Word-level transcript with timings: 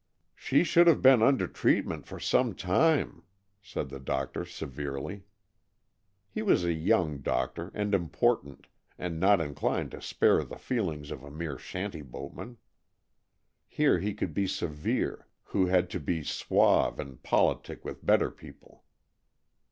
"She 0.33 0.63
should 0.63 0.87
have 0.87 1.03
been 1.03 1.21
under 1.21 1.45
treatment 1.47 2.07
for 2.07 2.19
some 2.19 2.55
time," 2.55 3.21
said 3.61 3.89
the 3.89 3.99
doctor 3.99 4.45
severely. 4.45 5.25
He 6.27 6.41
was 6.41 6.63
a 6.63 6.73
young 6.73 7.19
doctor, 7.19 7.69
and 7.75 7.93
important, 7.93 8.65
and 8.97 9.19
not 9.19 9.39
inclined 9.39 9.91
to 9.91 10.01
spare 10.01 10.43
the 10.43 10.57
feelings 10.57 11.11
of 11.11 11.23
a 11.23 11.29
mere 11.29 11.59
shanty 11.59 12.01
boatman. 12.01 12.57
Here 13.67 13.99
he 13.99 14.15
could 14.15 14.33
be 14.33 14.47
severe, 14.47 15.27
who 15.43 15.67
had 15.67 15.87
to 15.91 15.99
be 15.99 16.23
suave 16.23 16.99
and 16.99 17.21
politic 17.21 17.85
with 17.85 18.03
better 18.03 18.31
people. 18.31 18.83